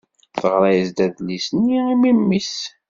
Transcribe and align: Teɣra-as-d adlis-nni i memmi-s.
Teɣra-as-d 0.39 0.97
adlis-nni 1.05 1.79
i 1.93 1.95
memmi-s. 2.01 2.55